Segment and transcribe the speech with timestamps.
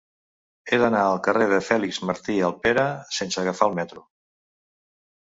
[0.71, 2.89] He d'anar al carrer de Fèlix Martí Alpera
[3.21, 4.07] sense agafar el metro.